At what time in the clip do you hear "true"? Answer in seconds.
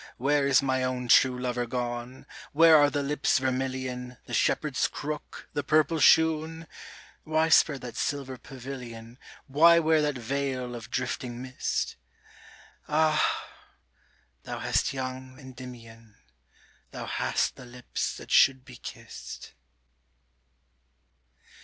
1.09-1.37